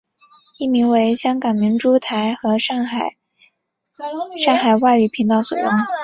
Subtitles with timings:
[0.57, 3.17] 译名为香港明珠台和上海
[4.43, 5.69] 上海外语频道所用。